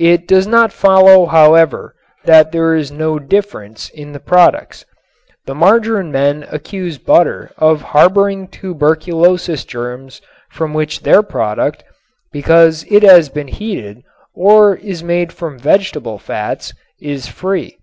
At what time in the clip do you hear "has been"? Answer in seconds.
13.04-13.46